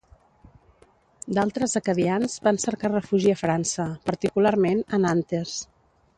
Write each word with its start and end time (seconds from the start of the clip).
D'altres 1.37 1.77
acadians 1.79 2.39
van 2.47 2.59
cercar 2.65 2.91
refugi 2.95 3.35
a 3.35 3.37
França, 3.43 3.87
particularment 4.09 4.85
a 4.99 5.03
Nantes. 5.07 5.55